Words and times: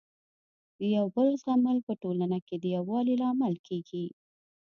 د 0.77 0.79
یو 0.95 1.05
بل 1.15 1.29
زغمل 1.41 1.77
په 1.87 1.93
ټولنه 2.01 2.37
کي 2.47 2.55
د 2.59 2.65
يووالي 2.77 3.15
لامل 3.21 3.55
کيږي. 3.67 4.05